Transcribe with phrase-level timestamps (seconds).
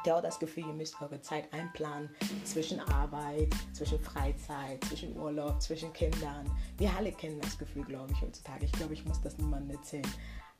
[0.00, 2.08] Habt ihr auch das Gefühl, ihr müsst eure Zeit einplanen
[2.44, 6.50] zwischen Arbeit, zwischen Freizeit, zwischen Urlaub, zwischen Kindern?
[6.78, 8.64] Wir alle kennen das Gefühl, glaube ich, heutzutage.
[8.64, 10.10] Ich glaube, ich muss das niemandem erzählen.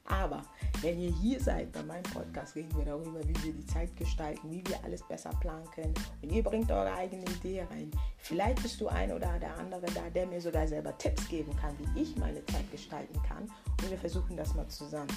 [0.05, 0.43] Aber
[0.83, 4.51] wenn ihr hier seid bei meinem Podcast, reden wir darüber, wie wir die Zeit gestalten,
[4.51, 5.95] wie wir alles besser planen können.
[6.21, 7.91] Und ihr bringt eure eigene Idee rein.
[8.19, 11.75] Vielleicht bist du ein oder der andere da, der mir sogar selber Tipps geben kann,
[11.79, 13.45] wie ich meine Zeit gestalten kann.
[13.81, 15.09] Und wir versuchen das mal zusammen.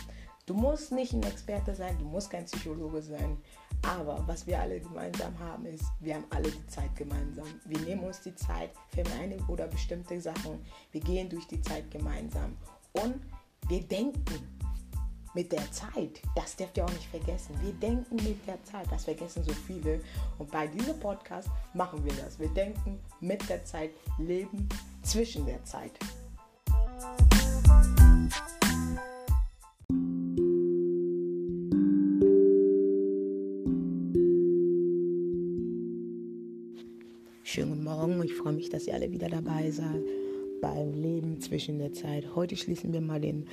[0.45, 3.37] Du musst nicht ein Experte sein, du musst kein Psychologe sein.
[3.87, 7.47] Aber was wir alle gemeinsam haben, ist, wir haben alle die Zeit gemeinsam.
[7.65, 10.65] Wir nehmen uns die Zeit für eine oder bestimmte Sachen.
[10.91, 12.57] Wir gehen durch die Zeit gemeinsam.
[12.93, 13.15] Und
[13.67, 14.23] wir denken
[15.33, 16.21] mit der Zeit.
[16.35, 17.55] Das dürft ihr auch nicht vergessen.
[17.61, 18.87] Wir denken mit der Zeit.
[18.91, 19.99] Das vergessen so viele.
[20.37, 22.39] Und bei diesem Podcast machen wir das.
[22.39, 24.69] Wir denken mit der Zeit, leben
[25.01, 25.91] zwischen der Zeit.
[37.53, 38.23] Schönen guten Morgen.
[38.23, 40.01] Ich freue mich, dass ihr alle wieder dabei seid
[40.59, 42.33] beim Leben zwischen der Zeit.
[42.33, 43.45] Heute schließen wir mal den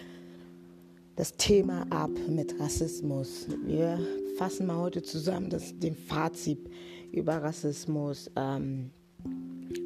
[1.17, 3.47] das Thema ab mit Rassismus.
[3.67, 3.99] Wir
[4.39, 6.71] fassen mal heute zusammen das, den Fazit
[7.13, 8.89] über Rassismus, ähm,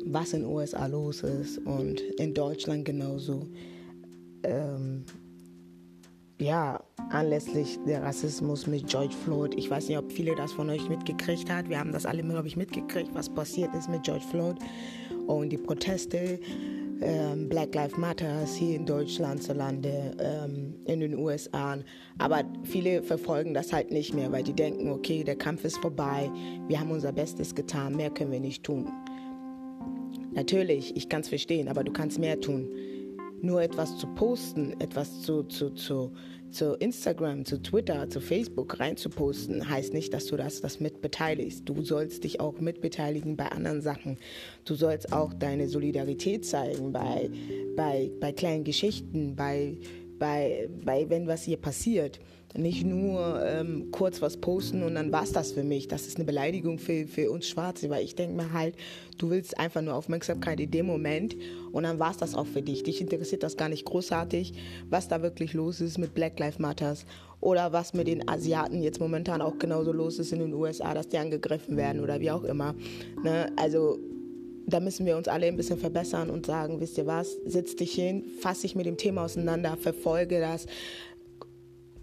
[0.06, 3.48] was in den USA los ist und in Deutschland genauso.
[4.44, 5.06] Ähm,
[6.38, 9.54] ja, anlässlich der Rassismus mit George Floyd.
[9.56, 11.68] Ich weiß nicht, ob viele das von euch mitgekriegt haben.
[11.68, 14.56] Wir haben das alle, glaube ich, mitgekriegt, was passiert ist mit George Floyd
[15.26, 16.40] und die Proteste
[17.00, 21.78] ähm, Black Lives Matter hier in Deutschland zu Lande, ähm, in den USA.
[22.18, 26.30] Aber viele verfolgen das halt nicht mehr, weil die denken, okay, der Kampf ist vorbei,
[26.68, 28.88] wir haben unser Bestes getan, mehr können wir nicht tun.
[30.32, 32.68] Natürlich, ich kann es verstehen, aber du kannst mehr tun.
[33.42, 36.12] Nur etwas zu posten, etwas zu, zu, zu,
[36.50, 41.68] zu Instagram, zu Twitter, zu Facebook reinzuposten, heißt nicht, dass du das, das mitbeteiligst.
[41.68, 44.16] Du sollst dich auch mitbeteiligen bei anderen Sachen.
[44.64, 47.30] Du sollst auch deine Solidarität zeigen bei,
[47.76, 49.76] bei, bei kleinen Geschichten, bei,
[50.18, 52.20] bei, bei wenn was hier passiert.
[52.56, 55.88] Nicht nur ähm, kurz was posten und dann war es das für mich.
[55.88, 58.76] Das ist eine Beleidigung für, für uns Schwarze, weil ich denke mir halt,
[59.18, 61.34] du willst einfach nur Aufmerksamkeit in dem Moment
[61.72, 62.84] und dann war es das auch für dich.
[62.84, 64.52] Dich interessiert das gar nicht großartig,
[64.88, 67.06] was da wirklich los ist mit Black Lives Matters
[67.40, 71.08] oder was mit den Asiaten jetzt momentan auch genauso los ist in den USA, dass
[71.08, 72.76] die angegriffen werden oder wie auch immer.
[73.24, 73.50] Ne?
[73.56, 73.98] Also
[74.66, 77.92] da müssen wir uns alle ein bisschen verbessern und sagen, wisst ihr was, setz dich
[77.92, 80.66] hin, fass dich mit dem Thema auseinander, verfolge das,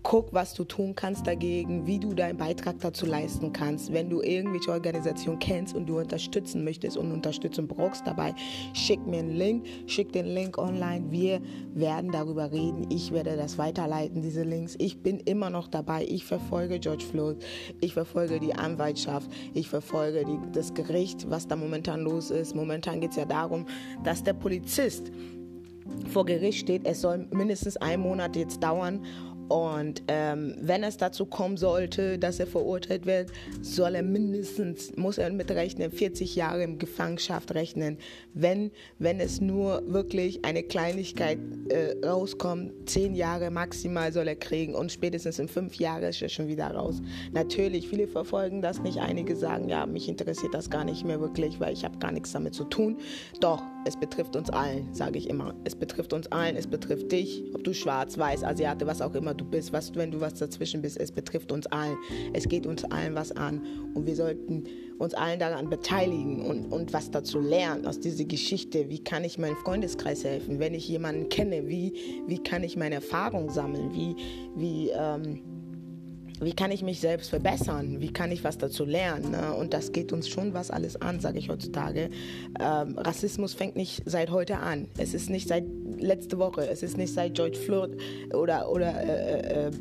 [0.03, 3.93] guck, was du tun kannst dagegen, wie du deinen Beitrag dazu leisten kannst.
[3.93, 8.33] Wenn du irgendwelche Organisationen kennst und du unterstützen möchtest und Unterstützung brauchst dabei,
[8.73, 11.11] schick mir einen Link, schick den Link online.
[11.11, 11.41] Wir
[11.73, 12.87] werden darüber reden.
[12.89, 14.75] Ich werde das weiterleiten, diese Links.
[14.79, 16.05] Ich bin immer noch dabei.
[16.07, 17.37] Ich verfolge George Floyd.
[17.79, 19.29] Ich verfolge die Anwaltschaft.
[19.53, 22.55] Ich verfolge die, das Gericht, was da momentan los ist.
[22.55, 23.65] Momentan geht es ja darum,
[24.03, 25.11] dass der Polizist
[26.07, 26.85] vor Gericht steht.
[26.85, 29.01] Es soll mindestens einen Monat jetzt dauern
[29.51, 33.31] und ähm, wenn es dazu kommen sollte, dass er verurteilt wird,
[33.61, 37.97] soll er mindestens, muss er mit rechnen, 40 Jahre in Gefangenschaft rechnen.
[38.33, 44.73] Wenn, wenn es nur wirklich eine Kleinigkeit äh, rauskommt, 10 Jahre maximal soll er kriegen
[44.73, 47.01] und spätestens in 5 Jahren ist er schon wieder raus.
[47.33, 48.99] Natürlich, viele verfolgen das nicht.
[48.99, 52.31] Einige sagen, ja, mich interessiert das gar nicht mehr wirklich, weil ich habe gar nichts
[52.31, 52.99] damit zu tun.
[53.41, 55.55] Doch, es betrifft uns allen, sage ich immer.
[55.65, 59.33] Es betrifft uns allen, es betrifft dich, ob du schwarz, weiß, Asiate, was auch immer
[59.33, 60.97] du bist, was, wenn du was dazwischen bist.
[60.97, 61.97] Es betrifft uns allen.
[62.33, 63.61] Es geht uns allen was an.
[63.93, 64.63] Und wir sollten
[64.97, 68.89] uns allen daran beteiligen und, und was dazu lernen aus dieser Geschichte.
[68.89, 70.59] Wie kann ich meinem Freundeskreis helfen?
[70.59, 71.93] Wenn ich jemanden kenne, wie,
[72.27, 73.93] wie kann ich meine Erfahrung sammeln?
[73.93, 74.15] Wie,
[74.55, 75.41] wie, ähm,
[76.41, 78.01] wie kann ich mich selbst verbessern?
[78.01, 79.31] Wie kann ich was dazu lernen?
[79.31, 79.53] Ne?
[79.53, 82.09] Und das geht uns schon was alles an, sage ich heutzutage.
[82.59, 84.87] Ähm, Rassismus fängt nicht seit heute an.
[84.97, 85.65] Es ist nicht seit
[85.97, 86.67] letzte Woche.
[86.67, 87.91] Es ist nicht seit George Floyd
[88.33, 89.71] oder, oder äh, äh,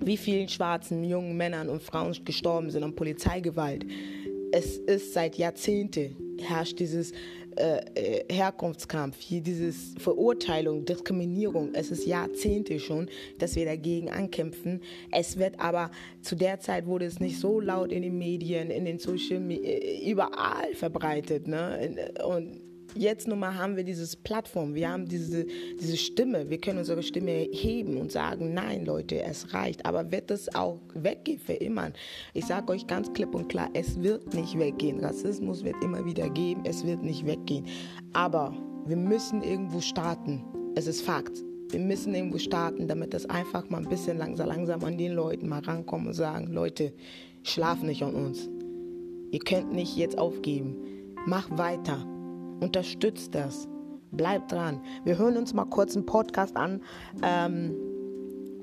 [0.00, 3.86] wie vielen schwarzen jungen Männern und Frauen gestorben sind an Polizeigewalt.
[4.50, 7.12] Es ist seit Jahrzehnten herrscht dieses
[7.58, 11.70] äh, äh, Herkunftskampf, hier dieses Verurteilung, Diskriminierung.
[11.74, 13.08] Es ist Jahrzehnte schon,
[13.38, 14.80] dass wir dagegen ankämpfen.
[15.10, 15.90] Es wird aber
[16.22, 19.70] zu der Zeit wurde es nicht so laut in den Medien, in den Social Media,
[19.70, 21.48] äh, überall verbreitet.
[21.48, 22.12] Ne?
[22.24, 22.67] Und
[22.98, 25.46] jetzt nun mal haben wir diese Plattform, wir haben diese,
[25.80, 29.86] diese Stimme, wir können unsere Stimme heben und sagen, nein Leute, es reicht.
[29.86, 31.90] Aber wird es auch weggehen für immer?
[32.34, 35.00] Ich sage euch ganz klipp und klar, es wird nicht weggehen.
[35.00, 37.66] Rassismus wird immer wieder geben, es wird nicht weggehen.
[38.12, 38.54] Aber
[38.86, 40.44] wir müssen irgendwo starten.
[40.74, 41.44] Es ist Fakt.
[41.70, 45.48] wir müssen irgendwo starten, damit das einfach mal ein bisschen langsam, langsam an den Leuten
[45.48, 46.94] mal rankommen und sagen, Leute,
[47.42, 48.48] schlaf nicht an uns.
[49.30, 50.76] Ihr könnt nicht jetzt aufgeben.
[51.26, 52.06] Mach weiter.
[52.60, 53.68] Unterstützt das.
[54.10, 54.80] Bleibt dran.
[55.04, 56.80] Wir hören uns mal kurz einen Podcast an
[57.22, 57.74] ähm,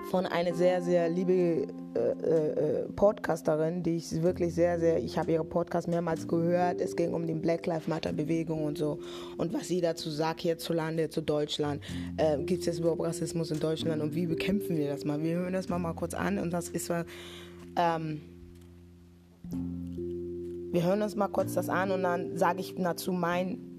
[0.09, 5.31] von einer sehr, sehr liebe äh, äh, Podcasterin, die ich wirklich sehr, sehr, ich habe
[5.31, 6.81] ihre Podcast mehrmals gehört.
[6.81, 8.99] Es ging um die Black Lives Matter Bewegung und so.
[9.37, 11.81] Und was sie dazu sagt hierzulande, zu Deutschland.
[12.17, 15.21] Äh, Gibt es überhaupt Rassismus in Deutschland und wie bekämpfen wir das mal?
[15.21, 16.91] Wir hören das mal, mal kurz an und das ist,
[17.75, 18.21] ähm,
[20.71, 23.74] wir hören uns mal kurz das an und dann sage ich dazu mein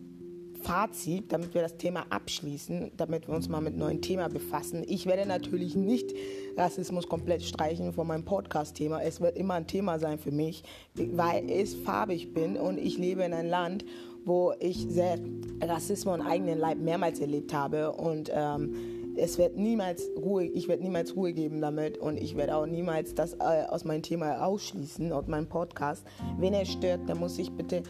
[0.57, 4.85] Fazit, damit wir das Thema abschließen, damit wir uns mal mit neuen Thema befassen.
[4.87, 6.15] Ich werde natürlich nicht
[6.57, 9.03] Rassismus komplett streichen von meinem Podcast-Thema.
[9.03, 10.63] Es wird immer ein Thema sein für mich,
[10.95, 13.85] weil ich farbig bin und ich lebe in einem Land,
[14.25, 15.19] wo ich sehr
[15.63, 18.75] Rassismus und eigenen Leib mehrmals erlebt habe und ähm,
[19.17, 23.15] es wird niemals Ruhe, ich werde niemals Ruhe geben damit und ich werde auch niemals
[23.15, 26.05] das äh, aus meinem Thema ausschließen, aus meinem Podcast.
[26.39, 27.83] Wenn er stört, dann muss ich bitte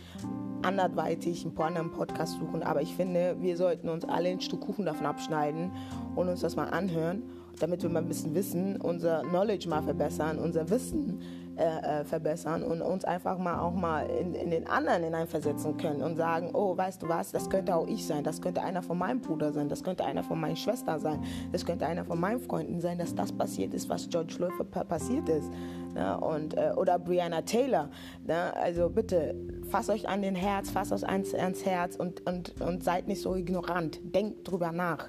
[0.67, 2.63] anderweitig ein paar anderen Podcasts suchen.
[2.63, 5.71] Aber ich finde, wir sollten uns alle ein Stück Kuchen davon abschneiden
[6.15, 7.23] und uns das mal anhören,
[7.61, 11.21] damit wir mal ein bisschen wissen, unser Knowledge mal verbessern, unser Wissen
[11.57, 16.03] äh, äh, verbessern und uns einfach mal auch mal in, in, den anderen hineinversetzen können
[16.03, 18.99] und sagen, oh, weißt du was, das könnte auch ich sein, das könnte einer von
[18.99, 22.41] meinem Bruder sein, das könnte einer von meinen Schwestern sein, das könnte einer von meinen
[22.41, 24.53] Freunden sein, dass das passiert ist, was George Floyd
[24.87, 25.51] passiert ist.
[25.97, 26.21] Ne?
[26.21, 27.89] Und, äh, oder Brianna Taylor.
[28.27, 28.55] Ne?
[28.55, 29.35] Also bitte,
[29.71, 33.23] fasst euch an den Herz, fasst euch ans, ans Herz und, und, und seid nicht
[33.23, 33.99] so ignorant.
[34.15, 35.09] Denkt drüber nach.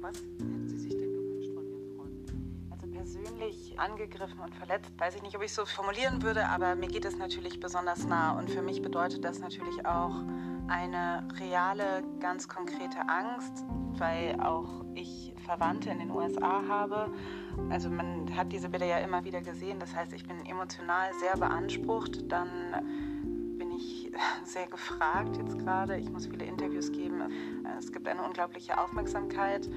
[0.00, 2.70] Was hätten Sie sich denn gewünscht von Ihren Freunden?
[2.70, 6.76] Also persönlich angegriffen und verletzt, weiß ich nicht, ob ich es so formulieren würde, aber
[6.76, 10.22] mir geht es natürlich besonders nah und für mich bedeutet das natürlich auch
[10.68, 13.64] eine reale, ganz konkrete Angst,
[13.98, 17.10] weil auch ich Verwandte in den USA habe.
[17.70, 19.78] Also man hat diese Bilder ja immer wieder gesehen.
[19.80, 22.30] Das heißt, ich bin emotional sehr beansprucht.
[22.30, 22.48] Dann
[23.58, 24.12] bin ich
[24.44, 25.96] sehr gefragt jetzt gerade.
[25.96, 27.22] Ich muss viele Interviews geben.
[27.78, 29.68] Es gibt eine unglaubliche Aufmerksamkeit.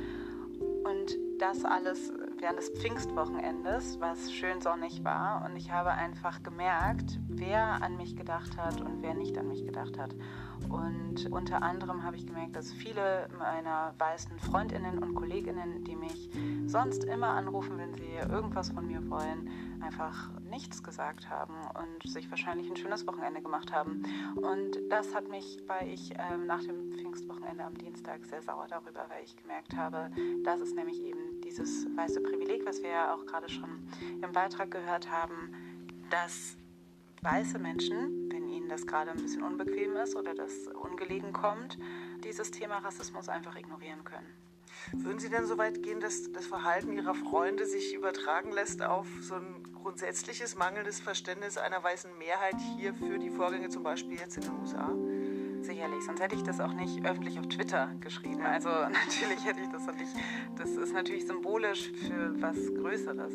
[0.84, 5.46] Und das alles während des Pfingstwochenendes, was schön sonnig war.
[5.46, 9.66] Und ich habe einfach gemerkt, wer an mich gedacht hat und wer nicht an mich
[9.66, 10.16] gedacht hat.
[10.68, 16.30] Und unter anderem habe ich gemerkt, dass viele meiner weißen Freundinnen und Kolleginnen, die mich
[16.66, 19.50] sonst immer anrufen, wenn sie irgendwas von mir wollen,
[19.82, 24.04] einfach nichts gesagt haben und sich wahrscheinlich ein schönes Wochenende gemacht haben.
[24.36, 29.06] Und das hat mich, weil ich ähm, nach dem Pfingstwochenende am Dienstag sehr sauer darüber,
[29.10, 30.12] weil ich gemerkt habe,
[30.44, 33.88] das ist nämlich eben dieses weiße Privileg, was wir ja auch gerade schon
[34.22, 35.54] im Beitrag gehört haben,
[36.10, 36.58] dass
[37.22, 38.19] weiße Menschen,
[38.70, 41.78] das gerade ein bisschen unbequem ist oder das ungelegen kommt,
[42.24, 44.28] dieses Thema Rassismus einfach ignorieren können.
[44.92, 49.08] Würden Sie denn so weit gehen, dass das Verhalten Ihrer Freunde sich übertragen lässt auf
[49.22, 54.38] so ein grundsätzliches mangelndes Verständnis einer weißen Mehrheit hier für die Vorgänge zum Beispiel jetzt
[54.38, 54.94] in den USA?
[55.62, 58.42] Sicherlich, sonst hätte ich das auch nicht öffentlich auf Twitter geschrieben.
[58.42, 60.16] Also natürlich hätte ich das auch nicht.
[60.58, 63.34] Das ist natürlich symbolisch für was Größeres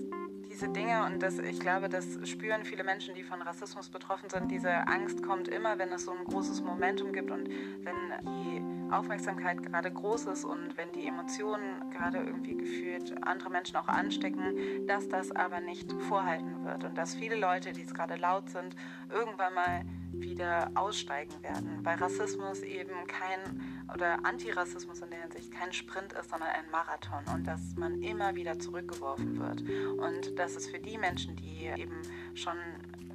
[0.54, 4.52] diese Dinge und das, ich glaube, das spüren viele Menschen, die von Rassismus betroffen sind.
[4.52, 9.64] Diese Angst kommt immer, wenn es so ein großes Momentum gibt und wenn die Aufmerksamkeit
[9.64, 15.08] gerade groß ist und wenn die Emotionen gerade irgendwie gefühlt andere Menschen auch anstecken, dass
[15.08, 18.76] das aber nicht vorhalten wird und dass viele Leute, die jetzt gerade laut sind,
[19.10, 21.80] irgendwann mal wieder aussteigen werden.
[21.82, 23.60] Weil Rassismus eben kein
[23.94, 28.34] oder Antirassismus in der Hinsicht kein Sprint ist, sondern ein Marathon und dass man immer
[28.34, 29.62] wieder zurückgeworfen wird.
[29.98, 32.02] Und dass es für die Menschen, die eben
[32.34, 32.56] schon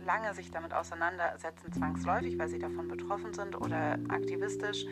[0.06, 4.86] lange sich damit auseinandersetzen, zwangsläufig, weil sie davon betroffen sind oder aktivistisch,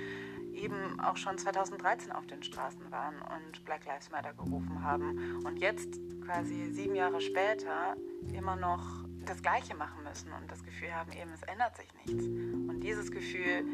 [0.53, 5.59] eben auch schon 2013 auf den Straßen waren und Black Lives Matter gerufen haben und
[5.59, 7.95] jetzt quasi sieben Jahre später
[8.33, 12.25] immer noch das Gleiche machen müssen und das Gefühl haben, eben es ändert sich nichts.
[12.25, 13.65] Und dieses Gefühl,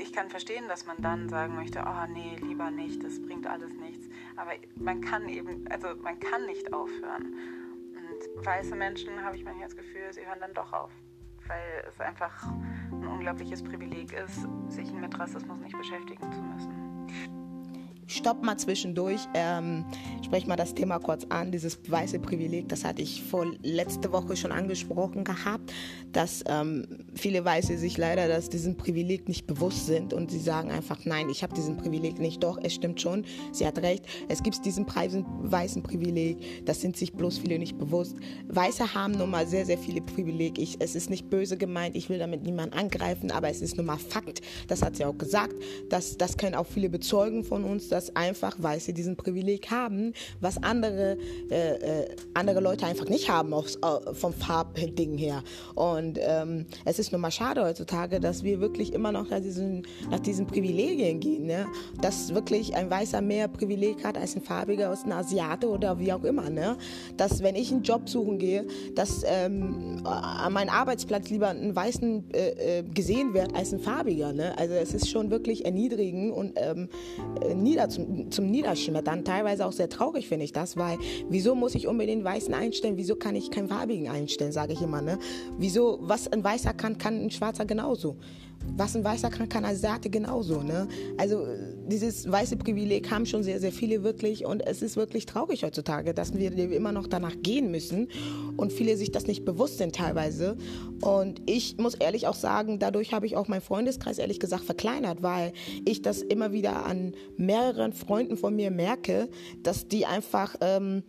[0.00, 3.72] ich kann verstehen, dass man dann sagen möchte, oh nee, lieber nicht, das bringt alles
[3.74, 4.08] nichts.
[4.36, 7.34] Aber man kann eben, also man kann nicht aufhören.
[7.94, 10.90] Und weiße Menschen, habe ich manchmal das Gefühl, sie hören dann doch auf.
[11.46, 12.46] Weil es einfach
[12.90, 17.39] ein unglaubliches Privileg ist, sich mit Rassismus nicht beschäftigen zu müssen.
[18.14, 19.84] Stopp mal zwischendurch, ähm,
[20.24, 24.36] sprech mal das Thema kurz an, dieses weiße Privileg, das hatte ich vor letzte Woche
[24.36, 25.72] schon angesprochen gehabt,
[26.12, 30.70] dass ähm, viele Weiße sich leider dass diesem Privileg nicht bewusst sind und sie sagen
[30.70, 32.42] einfach, nein, ich habe diesen Privileg nicht.
[32.42, 37.12] Doch, es stimmt schon, sie hat recht, es gibt diesen weißen Privileg, das sind sich
[37.12, 38.16] bloß viele nicht bewusst.
[38.48, 40.58] Weiße haben nun mal sehr, sehr viele Privileg.
[40.58, 43.86] Ich, es ist nicht böse gemeint, ich will damit niemanden angreifen, aber es ist nun
[43.86, 45.54] mal Fakt, das hat sie auch gesagt,
[45.88, 50.62] dass, das können auch viele bezeugen von uns, dass einfach Weiße diesen Privileg haben, was
[50.62, 51.18] andere,
[51.50, 55.42] äh, äh, andere Leute einfach nicht haben aufs, äh, vom Farbding her.
[55.74, 59.86] Und ähm, es ist nun mal schade heutzutage, dass wir wirklich immer noch nach diesen,
[60.10, 61.46] nach diesen Privilegien gehen.
[61.46, 61.66] Ne?
[62.00, 66.12] Dass wirklich ein Weißer mehr Privileg hat als ein Farbiger aus einer Asiate oder wie
[66.12, 66.48] auch immer.
[66.48, 66.76] Ne?
[67.16, 72.24] Dass wenn ich einen Job suchen gehe, dass ähm, an meinem Arbeitsplatz lieber ein Weißen
[72.32, 74.32] äh, äh, gesehen wird als ein Farbiger.
[74.32, 74.56] Ne?
[74.58, 76.88] Also es ist schon wirklich erniedrigend und ähm,
[77.42, 79.24] äh, nieder, zum, zum Niederschmettern.
[79.24, 82.96] Teilweise auch sehr traurig finde ich das, weil wieso muss ich unbedingt Weißen einstellen?
[82.96, 85.02] Wieso kann ich keinen Farbigen einstellen, sage ich immer.
[85.02, 85.18] Ne?
[85.58, 88.16] Wieso, was ein Weißer kann, kann ein Schwarzer genauso.
[88.76, 90.62] Was ein Weißer kann, kann Asiate genauso.
[90.62, 90.88] Ne?
[91.18, 91.46] Also
[91.86, 96.14] dieses weiße Privileg haben schon sehr, sehr viele wirklich und es ist wirklich traurig heutzutage,
[96.14, 98.08] dass wir immer noch danach gehen müssen
[98.56, 100.56] und viele sich das nicht bewusst sind teilweise.
[101.00, 105.22] Und ich muss ehrlich auch sagen, dadurch habe ich auch meinen Freundeskreis ehrlich gesagt verkleinert,
[105.22, 105.52] weil
[105.84, 109.28] ich das immer wieder an mehreren Freunden von mir merke,
[109.62, 110.56] dass die einfach...
[110.60, 111.02] Ähm,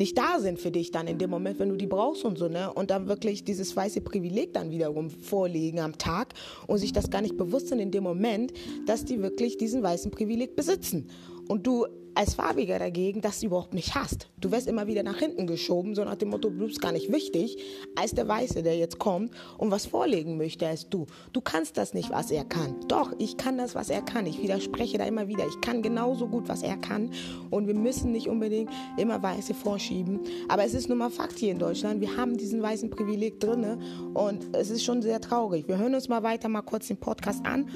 [0.00, 2.48] nicht da sind für dich dann in dem Moment, wenn du die brauchst und so,
[2.48, 2.72] ne?
[2.72, 6.32] Und dann wirklich dieses weiße Privileg dann wiederum vorlegen am Tag
[6.66, 8.52] und sich das gar nicht bewusst sind in dem Moment,
[8.86, 11.08] dass die wirklich diesen weißen Privileg besitzen.
[11.50, 14.28] Und du als Farbiger dagegen das überhaupt nicht hast.
[14.40, 17.10] Du wirst immer wieder nach hinten geschoben, so nach dem Motto, du bist gar nicht
[17.10, 17.56] wichtig,
[17.96, 21.06] als der Weiße, der jetzt kommt und was vorlegen möchte, als du.
[21.32, 22.76] Du kannst das nicht, was er kann.
[22.86, 24.26] Doch, ich kann das, was er kann.
[24.26, 25.44] Ich widerspreche da immer wieder.
[25.48, 27.10] Ich kann genauso gut, was er kann.
[27.50, 30.20] Und wir müssen nicht unbedingt immer Weiße vorschieben.
[30.48, 32.00] Aber es ist nun mal Fakt hier in Deutschland.
[32.00, 33.82] Wir haben diesen weißen Privileg drin
[34.14, 35.66] und es ist schon sehr traurig.
[35.66, 37.68] Wir hören uns mal weiter mal kurz den Podcast an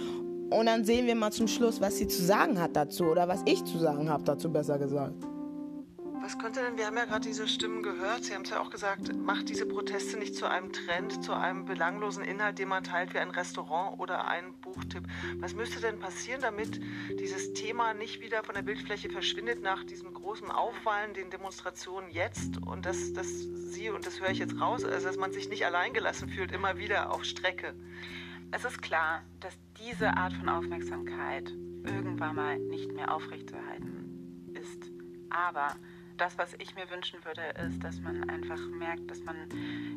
[0.51, 3.43] und dann sehen wir mal zum Schluss, was sie zu sagen hat dazu oder was
[3.47, 5.15] ich zu sagen habe dazu, besser gesagt.
[6.25, 8.71] Was könnte denn, wir haben ja gerade diese Stimmen gehört, Sie haben es ja auch
[8.71, 13.13] gesagt, macht diese Proteste nicht zu einem Trend, zu einem belanglosen Inhalt, den man teilt
[13.13, 15.07] wie ein Restaurant oder ein Buchtipp.
[15.41, 16.81] Was müsste denn passieren, damit
[17.21, 22.57] dieses Thema nicht wieder von der Bildfläche verschwindet nach diesem großen Aufwallen, den Demonstrationen jetzt
[22.57, 25.67] und dass, dass Sie, und das höre ich jetzt raus, also dass man sich nicht
[25.67, 27.75] alleingelassen fühlt, immer wieder auf Strecke?
[28.51, 31.51] Es ist klar, dass diese Art von Aufmerksamkeit
[31.85, 34.91] irgendwann mal nicht mehr aufrechtzuerhalten ist.
[35.31, 35.75] Aber
[36.17, 39.37] das, was ich mir wünschen würde, ist, dass man einfach merkt, dass man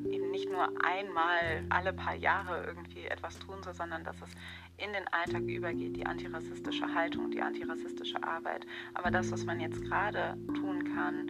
[0.10, 4.32] eben nicht nur einmal alle paar Jahre irgendwie etwas tun soll, sondern dass es
[4.78, 8.66] in den Alltag übergeht, die antirassistische Haltung, die antirassistische Arbeit.
[8.94, 11.30] Aber das, was man jetzt gerade tun kann,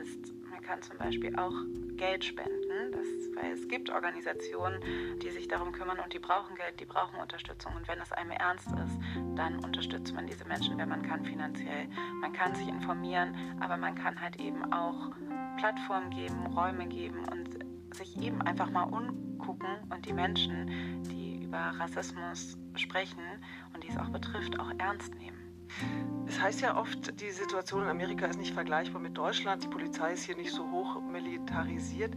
[0.00, 1.52] ist, man kann zum Beispiel auch
[1.96, 4.80] Geld spenden, das, weil es gibt Organisationen,
[5.20, 7.74] die sich darum kümmern und die brauchen Geld, die brauchen Unterstützung.
[7.74, 8.98] Und wenn es einem ernst ist,
[9.34, 11.88] dann unterstützt man diese Menschen, wenn man kann finanziell.
[12.20, 15.10] Man kann sich informieren, aber man kann halt eben auch
[15.58, 21.58] Plattformen geben, Räume geben und sich eben einfach mal umgucken und die Menschen, die über
[21.58, 23.24] Rassismus sprechen
[23.72, 25.33] und die es auch betrifft, auch ernst nehmen.
[26.26, 29.62] Es heißt ja oft, die Situation in Amerika ist nicht vergleichbar mit Deutschland.
[29.62, 32.14] Die Polizei ist hier nicht so hoch militarisiert.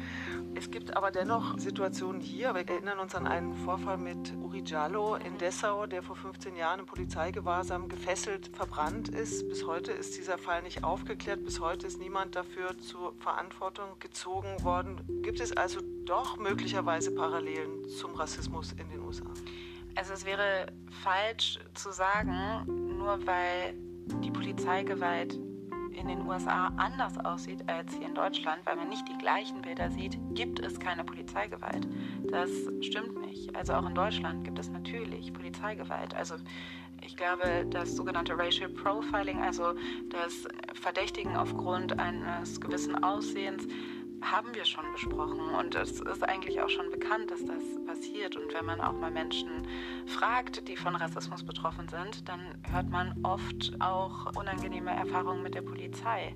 [0.56, 2.56] Es gibt aber dennoch Situationen hier.
[2.56, 6.80] Wir erinnern uns an einen Vorfall mit Uri Jallo in Dessau, der vor 15 Jahren
[6.80, 9.48] im Polizeigewahrsam gefesselt verbrannt ist.
[9.50, 11.44] Bis heute ist dieser Fall nicht aufgeklärt.
[11.44, 15.22] Bis heute ist niemand dafür zur Verantwortung gezogen worden.
[15.22, 19.26] Gibt es also doch möglicherweise Parallelen zum Rassismus in den USA?
[19.96, 20.72] Also es wäre
[21.04, 23.74] falsch zu sagen, nur weil
[24.24, 25.40] die Polizeigewalt
[25.94, 29.90] in den USA anders aussieht als hier in Deutschland, weil man nicht die gleichen Bilder
[29.90, 31.88] sieht, gibt es keine Polizeigewalt.
[32.30, 32.50] Das
[32.82, 33.56] stimmt nicht.
[33.56, 36.14] Also auch in Deutschland gibt es natürlich Polizeigewalt.
[36.16, 36.36] Also
[37.02, 39.74] ich glaube, das sogenannte Racial Profiling, also
[40.10, 43.68] das Verdächtigen aufgrund eines gewissen Aussehens,
[44.22, 48.36] haben wir schon besprochen und es ist eigentlich auch schon bekannt, dass das passiert.
[48.36, 49.68] Und wenn man auch mal Menschen
[50.06, 55.62] fragt, die von Rassismus betroffen sind, dann hört man oft auch unangenehme Erfahrungen mit der
[55.62, 56.36] Polizei.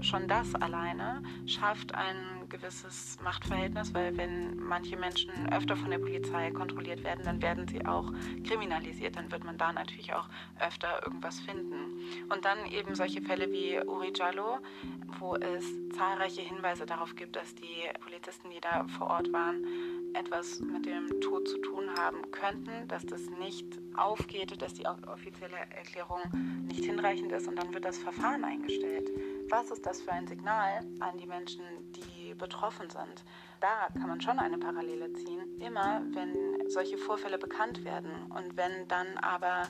[0.00, 6.50] Schon das alleine schafft ein gewisses Machtverhältnis, weil wenn manche Menschen öfter von der Polizei
[6.50, 8.12] kontrolliert werden, dann werden sie auch
[8.46, 9.16] kriminalisiert.
[9.16, 10.28] Dann wird man da natürlich auch
[10.60, 11.98] öfter irgendwas finden.
[12.30, 14.58] Und dann eben solche Fälle wie Uri Jallo,
[15.18, 15.64] wo es
[15.96, 19.64] zahlreiche Hinweise darauf gibt, dass die Polizisten, die da vor Ort waren,
[20.14, 23.66] etwas mit dem Tod zu tun haben könnten, dass das nicht
[23.96, 26.20] aufgeht, dass die offizielle Erklärung
[26.66, 29.10] nicht hinreichend ist und dann wird das Verfahren eingestellt.
[29.48, 31.62] Was ist das für ein Signal an die Menschen,
[32.34, 33.24] betroffen sind?
[33.60, 35.60] Da kann man schon eine Parallele ziehen.
[35.60, 39.68] Immer, wenn solche Vorfälle bekannt werden und wenn dann aber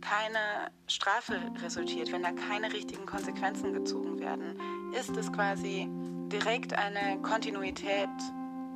[0.00, 4.60] keine Strafe resultiert, wenn da keine richtigen Konsequenzen gezogen werden,
[4.92, 5.88] ist es quasi
[6.30, 8.08] direkt eine Kontinuität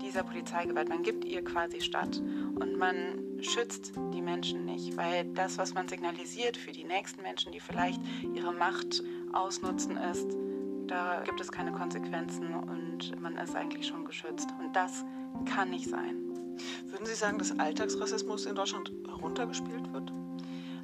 [0.00, 0.88] dieser Polizeigewalt.
[0.88, 5.88] Man gibt ihr quasi statt und man schützt die Menschen nicht, weil das, was man
[5.88, 8.00] signalisiert für die nächsten Menschen, die vielleicht
[8.34, 10.36] ihre Macht ausnutzen, ist,
[10.86, 12.54] da gibt es keine Konsequenzen
[13.00, 14.48] und man ist eigentlich schon geschützt.
[14.58, 15.04] Und das
[15.46, 16.16] kann nicht sein.
[16.86, 20.12] Würden Sie sagen, dass Alltagsrassismus in Deutschland heruntergespielt wird?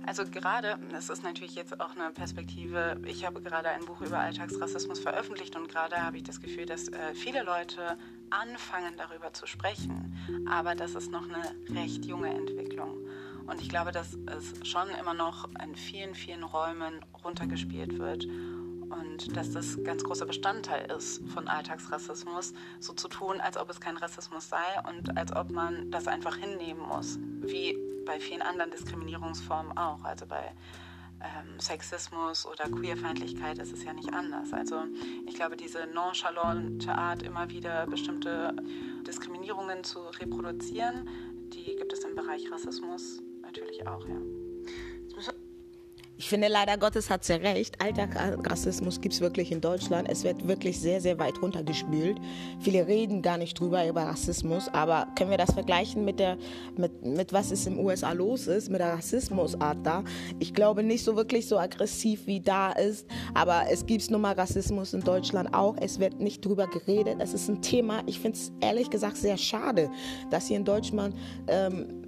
[0.06, 4.20] Also gerade, das ist natürlich jetzt auch eine Perspektive, ich habe gerade ein Buch über
[4.20, 7.98] Alltagsrassismus veröffentlicht und gerade habe ich das Gefühl, dass äh, viele Leute
[8.30, 10.16] anfangen darüber zu sprechen,
[10.48, 11.42] aber das ist noch eine
[11.74, 12.96] recht junge Entwicklung.
[13.48, 18.28] Und ich glaube, dass es schon immer noch in vielen, vielen Räumen runtergespielt wird
[18.90, 23.80] und dass das ganz großer Bestandteil ist von Alltagsrassismus, so zu tun, als ob es
[23.80, 28.70] kein Rassismus sei und als ob man das einfach hinnehmen muss, wie bei vielen anderen
[28.70, 30.04] Diskriminierungsformen auch.
[30.04, 30.52] Also bei
[31.20, 34.52] ähm, Sexismus oder Queerfeindlichkeit ist es ja nicht anders.
[34.52, 34.76] Also
[35.26, 38.54] ich glaube, diese nonchalante Art, immer wieder bestimmte
[39.06, 41.08] Diskriminierungen zu reproduzieren,
[41.52, 44.16] die gibt es im Bereich Rassismus natürlich auch, ja.
[46.18, 47.82] Ich finde, leider Gottes hat sie recht.
[47.82, 50.08] Alltagsrassismus gibt es wirklich in Deutschland.
[50.10, 52.16] Es wird wirklich sehr, sehr weit runtergespült.
[52.60, 54.68] Viele reden gar nicht drüber, über Rassismus.
[54.68, 56.38] Aber können wir das vergleichen mit, der,
[56.78, 60.04] mit, mit was es den USA los ist, mit der Rassismusart da?
[60.38, 63.06] Ich glaube nicht so wirklich so aggressiv wie da ist.
[63.34, 65.76] Aber es gibt nun mal Rassismus in Deutschland auch.
[65.78, 67.16] Es wird nicht drüber geredet.
[67.18, 68.02] Es ist ein Thema.
[68.06, 69.90] Ich finde es ehrlich gesagt sehr schade,
[70.30, 71.14] dass hier in Deutschland
[71.46, 72.05] ähm,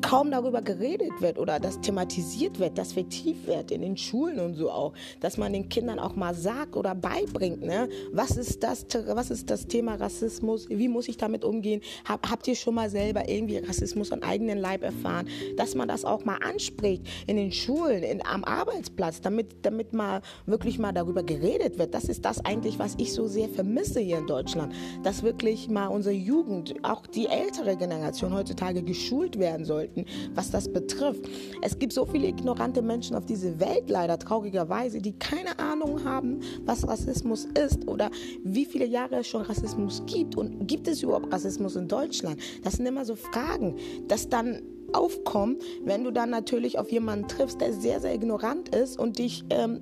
[0.00, 4.54] kaum darüber geredet wird oder das thematisiert wird, das vertieft wird in den Schulen und
[4.54, 7.88] so auch, dass man den Kindern auch mal sagt oder beibringt, ne?
[8.12, 12.46] was ist das, was ist das Thema Rassismus, wie muss ich damit umgehen, Hab, habt
[12.48, 16.38] ihr schon mal selber irgendwie Rassismus an eigenen Leib erfahren, dass man das auch mal
[16.38, 21.94] anspricht in den Schulen, in, am Arbeitsplatz, damit, damit mal wirklich mal darüber geredet wird.
[21.94, 24.72] Das ist das eigentlich, was ich so sehr vermisse hier in Deutschland,
[25.02, 30.50] dass wirklich mal unsere Jugend, auch die ältere Generation heutzutage geschult werden soll sollten, was
[30.50, 31.28] das betrifft.
[31.62, 36.40] Es gibt so viele ignorante Menschen auf dieser Welt, leider traurigerweise, die keine Ahnung haben,
[36.64, 38.10] was Rassismus ist oder
[38.42, 42.40] wie viele Jahre es schon Rassismus gibt und gibt es überhaupt Rassismus in Deutschland?
[42.64, 43.76] Das sind immer so Fragen,
[44.08, 48.98] dass dann aufkommen, wenn du dann natürlich auf jemanden triffst, der sehr, sehr ignorant ist
[48.98, 49.80] und dich ähm,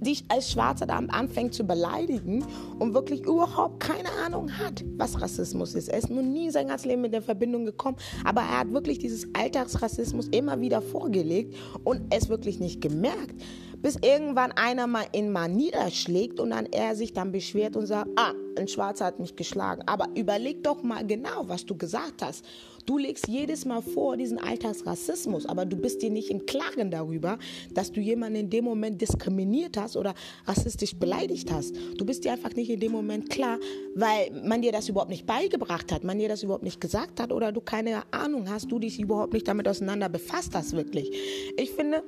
[0.00, 2.44] dich als Schwarzer da anfängt zu beleidigen
[2.78, 5.88] und wirklich überhaupt keine Ahnung hat, was Rassismus ist.
[5.88, 8.98] Er ist noch nie sein ganzes Leben mit der Verbindung gekommen, aber er hat wirklich
[8.98, 13.34] dieses Alltagsrassismus immer wieder vorgelegt und es wirklich nicht gemerkt
[13.82, 18.10] bis irgendwann einer mal ihn mal niederschlägt und dann er sich dann beschwert und sagt,
[18.16, 19.82] ah, ein Schwarzer hat mich geschlagen.
[19.86, 22.44] Aber überleg doch mal genau, was du gesagt hast.
[22.90, 27.38] Du legst jedes Mal vor diesen Alltagsrassismus, aber du bist dir nicht im Klaren darüber,
[27.72, 30.12] dass du jemanden in dem Moment diskriminiert hast oder
[30.44, 31.76] rassistisch beleidigt hast.
[31.96, 33.60] Du bist dir einfach nicht in dem Moment klar,
[33.94, 37.30] weil man dir das überhaupt nicht beigebracht hat, man dir das überhaupt nicht gesagt hat
[37.30, 41.12] oder du keine Ahnung hast, du dich überhaupt nicht damit auseinander befasst hast wirklich.
[41.56, 42.02] Ich finde,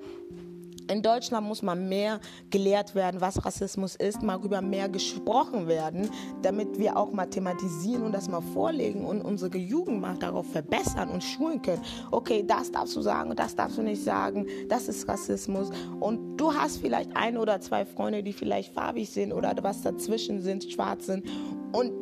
[0.88, 6.11] in Deutschland muss mal mehr gelehrt werden, was Rassismus ist, mal über mehr gesprochen werden,
[6.42, 11.09] damit wir auch mal thematisieren und das mal vorlegen und unsere Jugend mal darauf verbessern
[11.11, 11.83] und schulen können.
[12.11, 15.71] Okay, das darfst du sagen und das darfst du nicht sagen, das ist Rassismus.
[16.01, 20.40] Und du hast vielleicht ein oder zwei Freunde, die vielleicht farbig sind oder was dazwischen
[20.40, 21.27] sind, schwarz sind.
[21.73, 22.02] Und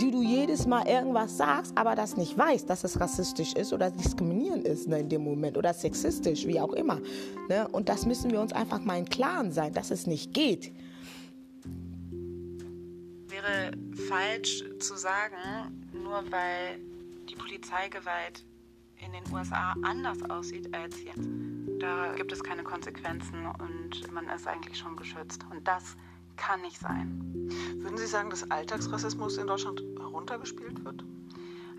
[0.00, 3.90] die du jedes Mal irgendwas sagst, aber das nicht weißt, dass es rassistisch ist oder
[3.90, 7.00] diskriminierend ist ne, in dem Moment oder sexistisch, wie auch immer.
[7.48, 7.68] Ne?
[7.68, 10.72] Und das müssen wir uns einfach mal im Klaren sein, dass es nicht geht.
[13.28, 13.72] Wäre
[14.08, 16.80] falsch zu sagen, nur weil
[17.28, 18.44] die Polizeigewalt
[19.04, 21.28] in den USA anders aussieht als jetzt.
[21.80, 25.44] Da gibt es keine Konsequenzen und man ist eigentlich schon geschützt.
[25.50, 25.96] Und das
[26.36, 27.20] kann nicht sein.
[27.76, 31.04] Würden Sie sagen, dass Alltagsrassismus in Deutschland heruntergespielt wird?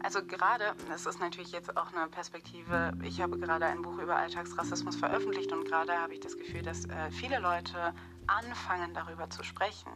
[0.06, 4.16] Also gerade, das ist natürlich jetzt auch eine Perspektive, ich habe gerade ein Buch über
[4.16, 7.92] Alltagsrassismus veröffentlicht und gerade habe ich das Gefühl, dass äh, viele Leute
[8.28, 9.92] anfangen darüber zu sprechen,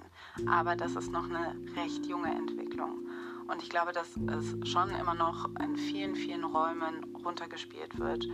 [0.49, 3.07] aber das ist noch eine recht junge Entwicklung.
[3.47, 8.25] Und ich glaube, dass es schon immer noch in vielen, vielen Räumen runtergespielt wird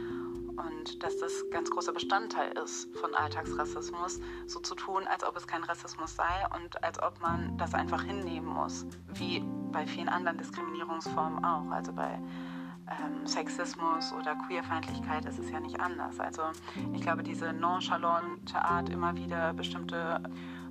[0.57, 5.47] und dass das ganz großer Bestandteil ist von Alltagsrassismus, so zu tun, als ob es
[5.47, 10.37] kein Rassismus sei und als ob man das einfach hinnehmen muss, wie bei vielen anderen
[10.37, 12.19] Diskriminierungsformen auch, also bei
[12.87, 16.19] ähm, Sexismus oder Queerfeindlichkeit ist es ja nicht anders.
[16.19, 16.43] Also
[16.93, 20.21] ich glaube, diese nonchalante Art, immer wieder bestimmte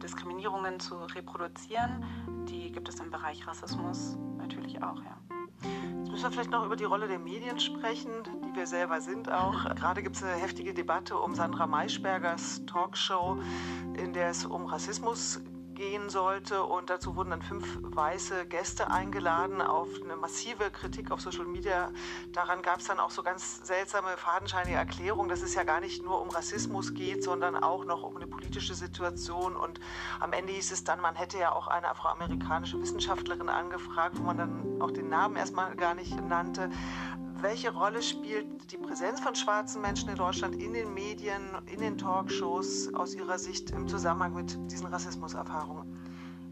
[0.03, 2.05] Diskriminierungen zu reproduzieren,
[2.49, 5.34] die gibt es im Bereich Rassismus natürlich auch, ja.
[5.99, 8.11] Jetzt müssen wir vielleicht noch über die Rolle der Medien sprechen,
[8.45, 9.65] die wir selber sind auch.
[9.75, 13.39] Gerade gibt es eine heftige Debatte um Sandra Maischbergers Talkshow,
[13.97, 15.41] in der es um Rassismus
[15.75, 16.65] gehen sollte.
[16.65, 21.91] Und dazu wurden dann fünf weiße Gäste eingeladen auf eine massive Kritik auf Social Media.
[22.33, 26.03] Daran gab es dann auch so ganz seltsame, fadenscheinige Erklärungen, dass es ja gar nicht
[26.03, 29.57] nur um Rassismus geht, sondern auch noch um eine politische Situation.
[29.57, 29.81] Und
[30.21, 34.39] am Ende hieß es dann, man hätte ja auch eine afroamerikanische Wissenschaftlerin angefragt, wo man
[34.39, 36.71] dann auch den Namen erstmal gar nicht nannte
[37.41, 41.99] welche Rolle spielt die Präsenz von schwarzen Menschen in Deutschland in den Medien, in den
[41.99, 45.87] Talkshows aus Ihrer Sicht im Zusammenhang mit diesen Rassismuserfahrungen?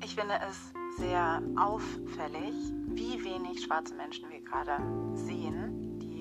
[0.04, 2.54] Ich finde es sehr auffällig,
[2.88, 4.76] wie wenig schwarze Menschen wir gerade
[5.14, 5.71] sehen,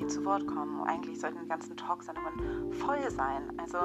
[0.01, 0.83] die zu Wort kommen.
[0.83, 3.53] Eigentlich sollten die ganzen Talksendungen voll sein.
[3.57, 3.77] Also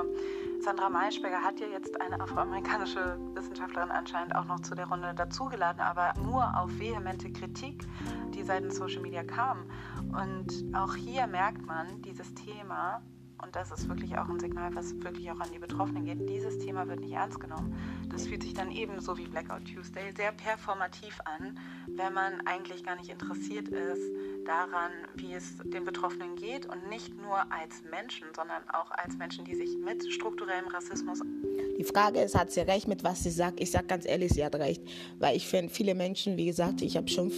[0.61, 5.81] Sandra Maischberger hat ja jetzt eine afroamerikanische Wissenschaftlerin anscheinend auch noch zu der Runde dazugeladen,
[5.81, 7.87] aber nur auf vehemente Kritik,
[8.35, 9.67] die seitens Social Media kam.
[10.13, 13.03] Und auch hier merkt man, dieses Thema,
[13.42, 16.59] und das ist wirklich auch ein Signal, was wirklich auch an die Betroffenen geht, dieses
[16.59, 17.75] Thema wird nicht ernst genommen.
[18.11, 22.96] Das fühlt sich dann ebenso wie Blackout Tuesday sehr performativ an, wenn man eigentlich gar
[22.96, 24.03] nicht interessiert ist
[24.46, 29.44] daran, wie es den Betroffenen geht und nicht nur als Menschen, sondern auch als Menschen,
[29.44, 31.20] die sich mit strukturellem Rassismus
[31.79, 33.61] die Frage ist, hat sie recht mit was sie sagt?
[33.61, 34.83] Ich sage ganz ehrlich, sie hat recht.
[35.18, 37.31] Weil ich finde, viele Menschen, wie gesagt, ich habe schon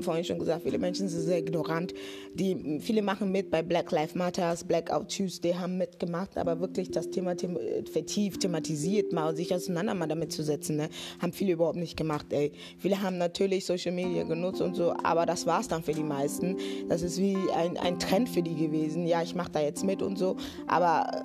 [0.00, 1.92] vorhin schon gesagt, viele Menschen sind sehr ignorant.
[2.34, 7.10] Die, viele machen mit bei Black Lives Matters, Blackout Tuesday, haben mitgemacht, aber wirklich das
[7.10, 7.58] Thema them
[7.90, 10.88] vertieft, thematisiert, mal sich auseinander mal damit zu setzen, ne?
[11.20, 12.26] haben viele überhaupt nicht gemacht.
[12.30, 12.52] Ey.
[12.78, 16.04] Viele haben natürlich Social Media genutzt und so, aber das war es dann für die
[16.04, 16.56] meisten.
[16.88, 19.06] Das ist wie ein, ein Trend für die gewesen.
[19.06, 21.22] Ja, ich mache da jetzt mit und so, aber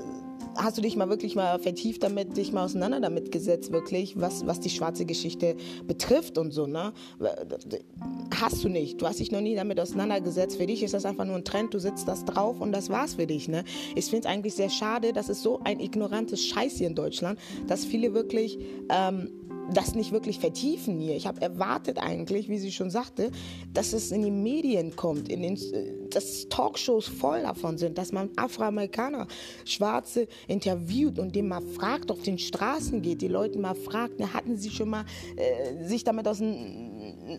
[0.58, 4.46] hast du dich mal wirklich mal vertieft damit, dich mal auseinander damit gesetzt, wirklich, was,
[4.46, 6.93] was die schwarze Geschichte betrifft und so, ne?
[8.39, 9.02] Hast du nicht.
[9.02, 10.58] Du hast dich noch nie damit auseinandergesetzt.
[10.58, 13.15] Für dich ist das einfach nur ein Trend, du sitzt das drauf und das war's
[13.15, 13.63] für dich, ne?
[13.96, 17.39] Ich finde es eigentlich sehr schade, dass es so ein ignorantes Scheiß hier in Deutschland,
[17.67, 18.58] dass viele wirklich
[18.89, 19.30] ähm,
[19.73, 21.15] das nicht wirklich vertiefen hier.
[21.15, 23.32] Ich habe erwartet eigentlich, wie sie schon sagte,
[23.73, 28.12] dass es in die Medien kommt, in den, äh, dass Talkshows voll davon sind, dass
[28.12, 29.27] man Afroamerikaner,
[29.65, 34.34] Schwarze interviewt und dem mal fragt, auf den Straßen geht, die Leute mal fragt, ne,
[34.34, 36.87] hatten sie schon mal äh, sich damit auseinander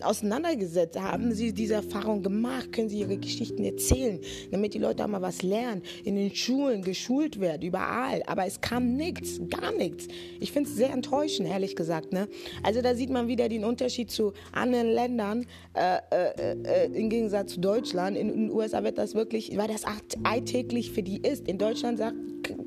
[0.01, 0.99] auseinandergesetzt?
[0.99, 2.71] Haben Sie diese Erfahrung gemacht?
[2.71, 4.19] Können Sie Ihre Geschichten erzählen,
[4.51, 5.81] damit die Leute auch mal was lernen?
[6.03, 8.23] In den Schulen geschult werden, überall.
[8.27, 10.07] Aber es kam nichts, gar nichts.
[10.39, 12.13] Ich finde es sehr enttäuschend, ehrlich gesagt.
[12.13, 12.27] Ne?
[12.63, 17.53] Also da sieht man wieder den Unterschied zu anderen Ländern, äh, äh, äh, im Gegensatz
[17.53, 18.17] zu Deutschland.
[18.17, 19.83] In den USA wird das wirklich, weil das
[20.23, 21.47] alltäglich für die ist.
[21.47, 22.15] In Deutschland sagt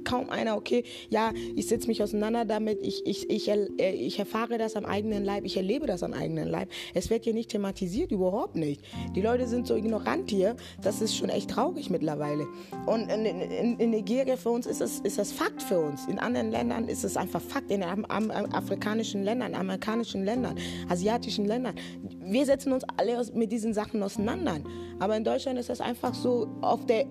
[0.04, 4.58] kaum einer, okay, ja, ich setze mich auseinander damit, ich, ich, ich, äh, ich erfahre
[4.58, 6.68] das am eigenen Leib, ich erlebe das am eigenen Leib.
[6.94, 8.82] Es wird hier nicht thematisiert, überhaupt nicht.
[9.14, 12.46] Die Leute sind so ignorant hier, das ist schon echt traurig mittlerweile.
[12.86, 16.06] Und in, in, in Nigeria für uns ist das, ist das Fakt für uns.
[16.06, 17.70] In anderen Ländern ist es einfach Fakt.
[17.70, 20.56] In am, am, afrikanischen Ländern, amerikanischen Ländern,
[20.88, 21.74] asiatischen Ländern.
[22.20, 24.60] Wir setzen uns alle mit diesen Sachen auseinander.
[24.98, 27.06] Aber in Deutschland ist das einfach so, auf der,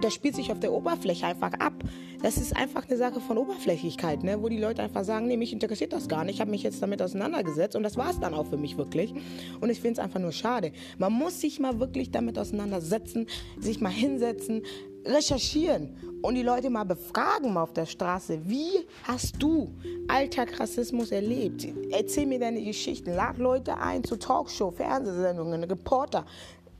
[0.00, 1.74] das spielt sich auf der Oberfläche einfach ab.
[2.22, 4.42] Das ist einfach eine Sache von Oberflächlichkeit, ne?
[4.42, 6.82] wo die Leute einfach sagen, nee, mich interessiert das gar nicht, ich habe mich jetzt
[6.82, 9.12] damit auseinandergesetzt und das war es dann auch für mich wirklich.
[9.60, 10.72] Und ich finde es einfach nur schade.
[10.98, 13.26] Man muss sich mal wirklich damit auseinandersetzen,
[13.58, 14.62] sich mal hinsetzen,
[15.04, 18.40] recherchieren und die Leute mal befragen mal auf der Straße.
[18.44, 19.74] Wie hast du
[20.08, 21.66] Alltagsrassismus erlebt?
[21.90, 23.12] Erzähl mir deine Geschichten.
[23.14, 26.24] Lad Leute ein zu Talkshow, Fernsehsendungen, Reporter.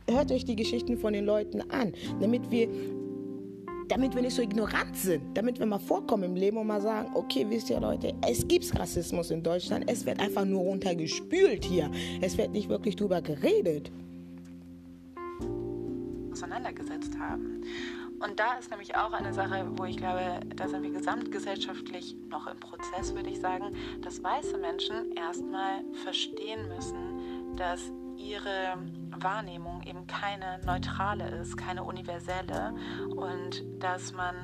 [0.09, 2.69] Hört euch die Geschichten von den Leuten an, damit wir
[3.89, 7.11] damit wir nicht so ignorant sind, damit wir mal vorkommen im Leben und mal sagen,
[7.15, 11.91] okay, wisst ihr Leute, es gibt Rassismus in Deutschland, es wird einfach nur runtergespült hier,
[12.21, 13.91] es wird nicht wirklich drüber geredet.
[16.33, 17.63] Auseinandergesetzt haben.
[18.21, 22.47] Und da ist nämlich auch eine Sache, wo ich glaube, da sind wir gesamtgesellschaftlich noch
[22.47, 27.14] im Prozess, würde ich sagen, dass weiße Menschen erstmal verstehen müssen,
[27.57, 28.77] dass ihre
[29.11, 32.75] Wahrnehmung eben keine neutrale ist, keine universelle
[33.17, 34.35] und dass man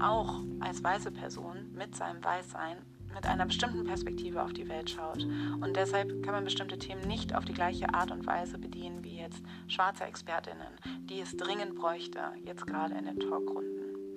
[0.00, 2.78] auch als weiße Person mit seinem Weißsein
[3.14, 5.24] mit einer bestimmten Perspektive auf die Welt schaut.
[5.24, 9.18] Und deshalb kann man bestimmte Themen nicht auf die gleiche Art und Weise bedienen wie
[9.18, 13.71] jetzt schwarze Expertinnen, die es dringend bräuchte, jetzt gerade in den Talkrunden.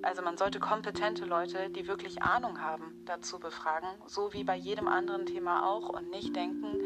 [0.06, 4.86] Also man sollte kompetente Leute, die wirklich Ahnung haben, dazu befragen, so wie bei jedem
[4.86, 6.78] anderen Thema auch und nicht denken,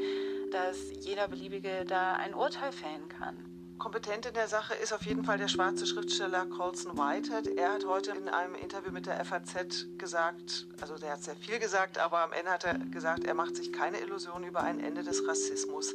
[0.50, 3.36] dass jeder beliebige da ein Urteil fällen kann.
[3.76, 7.46] Kompetent in der Sache ist auf jeden Fall der schwarze Schriftsteller Colson Whitehead.
[7.58, 11.58] Er hat heute in einem Interview mit der FAZ gesagt, also der hat sehr viel
[11.58, 15.02] gesagt, aber am Ende hat er gesagt, er macht sich keine Illusionen über ein Ende
[15.02, 15.94] des Rassismus.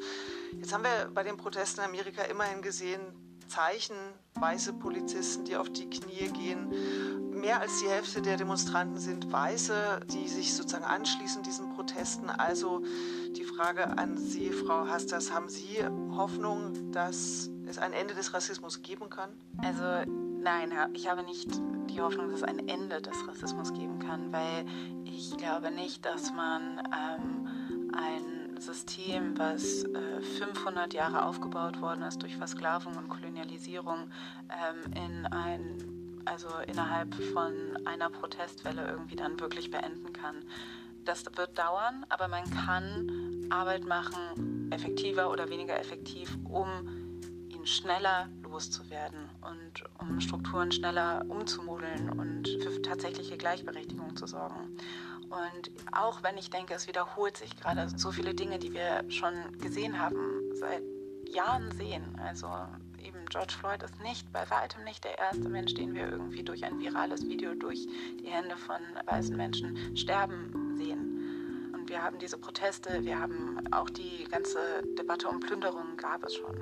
[0.60, 3.02] Jetzt haben wir bei den Protesten in Amerika immerhin gesehen,
[3.48, 3.96] Zeichen,
[4.36, 6.70] weiße Polizisten, die auf die Knie gehen.
[7.32, 12.30] Mehr als die Hälfte der Demonstranten sind Weiße, die sich sozusagen anschließen diesen Protesten.
[12.30, 12.82] Also
[13.36, 18.82] die Frage an Sie, Frau Hasters, haben Sie Hoffnung, dass es ein Ende des Rassismus
[18.82, 19.30] geben kann?
[19.64, 20.10] Also
[20.42, 21.50] nein, ich habe nicht
[21.90, 24.66] die Hoffnung, dass es ein Ende des Rassismus geben kann, weil
[25.04, 32.22] ich glaube nicht, dass man ähm, ein System, was äh, 500 Jahre aufgebaut worden ist
[32.22, 34.10] durch Versklavung und Kolonialisierung,
[34.50, 37.54] ähm, in ein also innerhalb von
[37.86, 40.44] einer Protestwelle irgendwie dann wirklich beenden kann.
[41.04, 46.68] Das wird dauern, aber man kann Arbeit machen, effektiver oder weniger effektiv, um
[47.66, 54.78] schneller loszuwerden und um Strukturen schneller umzumodeln und für tatsächliche Gleichberechtigung zu sorgen.
[55.30, 59.34] Und auch wenn ich denke, es wiederholt sich gerade so viele Dinge, die wir schon
[59.60, 60.18] gesehen haben,
[60.54, 60.84] seit
[61.28, 62.04] Jahren sehen.
[62.24, 62.48] Also
[63.04, 66.64] eben George Floyd ist nicht, bei weitem nicht der erste Mensch, den wir irgendwie durch
[66.64, 67.88] ein virales Video durch
[68.20, 71.72] die Hände von weißen Menschen sterben sehen.
[71.74, 74.60] Und wir haben diese Proteste, wir haben auch die ganze
[74.98, 76.56] Debatte um Plünderungen gab es schon.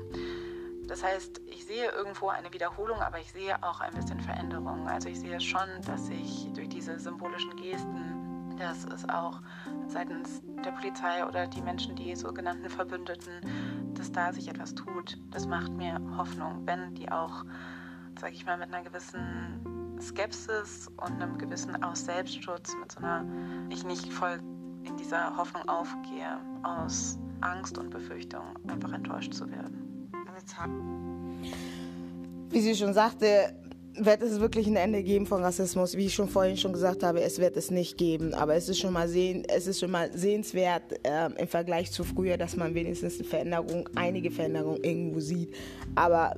[0.88, 4.88] Das heißt, ich sehe irgendwo eine Wiederholung, aber ich sehe auch ein bisschen Veränderung.
[4.88, 8.13] Also ich sehe schon, dass sich durch diese symbolischen Gesten,
[8.58, 9.42] dass es auch
[9.88, 13.34] seitens der Polizei oder die Menschen, die sogenannten Verbündeten,
[13.96, 15.18] dass da sich etwas tut.
[15.32, 17.46] Das macht mir Hoffnung, wenn die auch,
[18.20, 23.26] sage ich mal, mit einer gewissen Skepsis und einem gewissen aus Selbstschutz, mit so einer,
[23.70, 24.40] ich nicht voll
[24.84, 30.10] in dieser Hoffnung aufgehe, aus Angst und Befürchtung einfach enttäuscht zu werden.
[32.50, 33.56] Wie sie schon sagte,
[33.96, 35.96] wird es wirklich ein Ende geben von Rassismus.
[35.96, 38.34] Wie ich schon vorhin schon gesagt habe, es wird es nicht geben.
[38.34, 42.04] Aber es ist schon mal, sehen, es ist schon mal sehenswert äh, im Vergleich zu
[42.04, 45.54] früher, dass man wenigstens eine Veränderung, einige Veränderungen irgendwo sieht.
[45.96, 46.36] Aber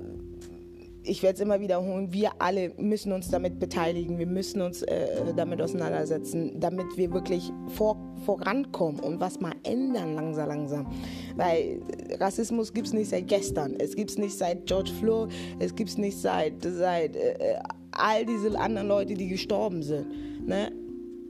[1.06, 5.34] ich werde es immer wiederholen, wir alle müssen uns damit beteiligen, wir müssen uns äh,
[5.36, 10.88] damit auseinandersetzen, damit wir wirklich vor, vorankommen und was mal ändern langsam, langsam.
[11.36, 11.82] Weil
[12.20, 15.89] Rassismus gibt es nicht seit gestern, es gibt es nicht seit George Floyd, es gibt
[15.89, 17.60] es nicht seit, seit äh,
[17.91, 20.48] all diese anderen Leute, die gestorben sind.
[20.48, 20.72] Ne?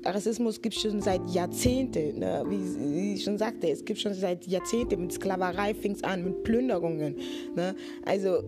[0.05, 2.43] Rassismus gibt es schon seit Jahrzehnten, ne?
[2.47, 6.43] wie, ich schon sagte, es gibt schon seit Jahrzehnten, mit Sklaverei fing es an, mit
[6.43, 7.15] Plünderungen.
[7.55, 7.75] Ne?
[8.05, 8.43] Also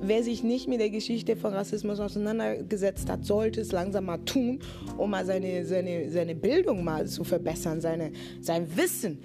[0.00, 4.60] Wer sich nicht mit der Geschichte von Rassismus auseinandergesetzt hat, sollte es langsam mal tun,
[4.96, 9.18] um mal seine, seine, seine Bildung mal zu verbessern, seine, sein Wissen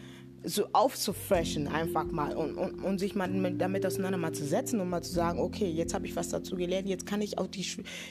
[0.45, 5.39] so aufzufreshen einfach mal und, und, und sich mal damit auseinanderzusetzen und mal zu sagen,
[5.39, 7.65] okay, jetzt habe ich was dazu gelernt, jetzt kann ich auch die,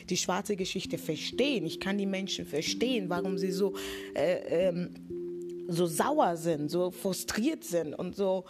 [0.08, 1.66] die schwarze Geschichte verstehen.
[1.66, 3.74] Ich kann die Menschen verstehen, warum sie so,
[4.14, 4.94] äh, ähm,
[5.68, 8.44] so sauer sind, so frustriert sind und so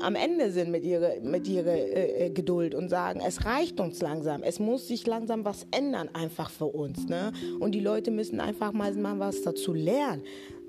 [0.00, 4.00] am Ende sind mit ihrer, mit ihrer äh, äh, Geduld und sagen, es reicht uns
[4.00, 7.08] langsam, es muss sich langsam was ändern einfach für uns.
[7.08, 7.32] Ne?
[7.60, 10.22] Und die Leute müssen einfach mal, mal was dazu lernen,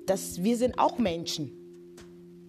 [0.06, 1.59] dass wir sind auch Menschen.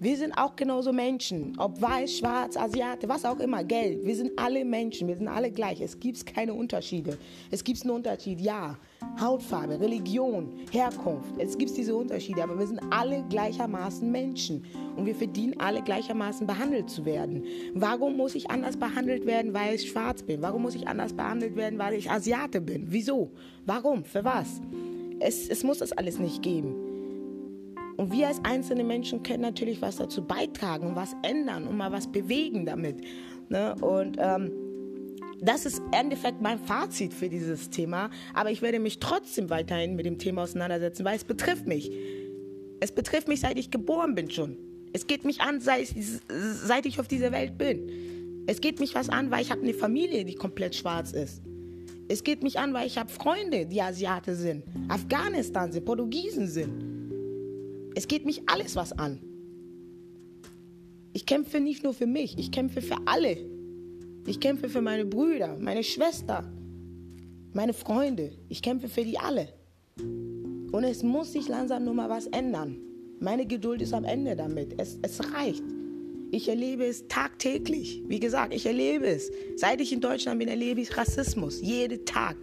[0.04, 4.04] Wir sind auch genauso Menschen, ob weiß, schwarz, Asiate, was auch immer, Geld.
[4.04, 5.80] Wir sind alle Menschen, wir sind alle gleich.
[5.80, 7.20] Es gibt keine Unterschiede.
[7.52, 8.80] Es gibt einen Unterschied, ja.
[9.20, 11.36] Hautfarbe, Religion, Herkunft.
[11.38, 16.48] Es gibt diese Unterschiede, aber wir sind alle gleichermaßen Menschen und wir verdienen alle gleichermaßen
[16.48, 17.44] behandelt zu werden.
[17.76, 20.42] Warum muss ich anders behandelt werden, weil ich schwarz bin?
[20.42, 22.88] Warum muss ich anders behandelt werden, weil ich Asiate bin?
[22.90, 23.30] Wieso?
[23.68, 24.04] Warum?
[24.04, 24.62] Für was?
[25.20, 26.91] Es, es muss das alles nicht geben.
[28.02, 31.92] Und wir als einzelne Menschen können natürlich was dazu beitragen und was ändern und mal
[31.92, 32.96] was bewegen damit.
[33.48, 33.76] Ne?
[33.76, 34.52] Und ähm,
[35.40, 38.10] das ist im Endeffekt mein Fazit für dieses Thema.
[38.34, 41.92] Aber ich werde mich trotzdem weiterhin mit dem Thema auseinandersetzen, weil es betrifft mich.
[42.80, 44.58] Es betrifft mich, seit ich geboren bin schon.
[44.94, 45.94] Es geht mich an, seit,
[46.86, 48.44] ich auf dieser Welt bin.
[48.48, 51.44] Es geht mich was an, weil ich habe eine Familie, die komplett schwarz ist.
[52.08, 56.91] Es geht mich an, weil ich habe Freunde, die Asiate sind, Afghanistan sind, Portugiesen sind.
[57.96, 59.20] Es geht mich alles was an.
[61.14, 63.38] Ich kämpfe nicht nur für mich, ich kämpfe für alle.
[64.28, 66.50] Ich kämpfe für meine Brüder, meine Schwester,
[67.54, 68.32] meine Freunde.
[68.50, 69.50] Ich kämpfe für die alle.
[69.98, 72.78] Und es muss sich langsam nur mal was ändern.
[73.20, 74.80] Meine Geduld ist am Ende damit.
[74.80, 75.64] Es, es reicht.
[76.32, 78.02] Ich erlebe es tagtäglich.
[78.08, 79.30] Wie gesagt, ich erlebe es.
[79.58, 81.62] Seit ich in Deutschland bin, erlebe ich Rassismus.
[81.62, 82.38] Jeden Tag.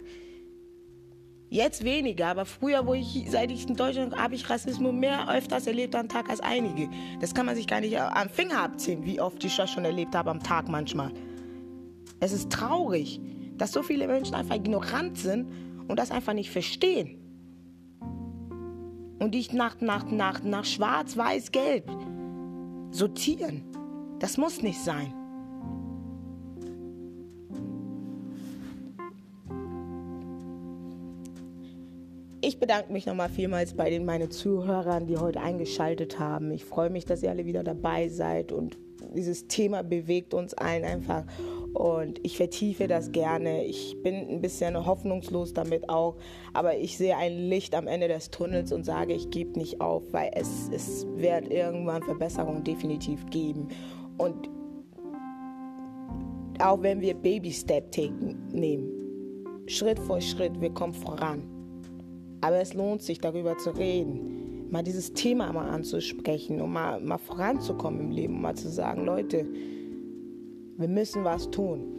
[1.51, 5.65] Jetzt weniger, aber früher, wo ich, seit ich in Deutschland habe ich Rassismus mehr öfters
[5.65, 6.89] erlebt am Tag als einige.
[7.19, 10.15] Das kann man sich gar nicht am Finger abziehen, wie oft ich das schon erlebt
[10.15, 11.11] habe am Tag manchmal.
[12.19, 13.19] Es ist traurig,
[13.57, 15.51] dass so viele Menschen einfach ignorant sind
[15.87, 17.17] und das einfach nicht verstehen.
[19.17, 21.89] Und die nach, nach, nach, nach Schwarz, Weiß, Gelb
[22.91, 23.63] sortieren.
[24.19, 25.13] Das muss nicht sein.
[32.49, 36.49] Ich bedanke mich nochmal vielmals bei den meinen Zuhörern, die heute eingeschaltet haben.
[36.49, 38.75] Ich freue mich, dass ihr alle wieder dabei seid und
[39.13, 41.25] dieses Thema bewegt uns allen einfach
[41.75, 43.65] und ich vertiefe das gerne.
[43.65, 46.15] Ich bin ein bisschen hoffnungslos damit auch,
[46.51, 50.01] aber ich sehe ein Licht am Ende des Tunnels und sage, ich gebe nicht auf,
[50.11, 53.67] weil es, es wird irgendwann Verbesserungen definitiv geben.
[54.17, 54.49] Und
[56.57, 57.95] auch wenn wir Baby-Step
[58.51, 61.58] nehmen, Schritt für Schritt, wir kommen voran.
[62.41, 67.17] Aber es lohnt sich, darüber zu reden, mal dieses Thema mal anzusprechen, um mal, mal
[67.17, 69.45] voranzukommen im Leben, um mal zu sagen, Leute,
[70.77, 71.98] wir müssen was tun.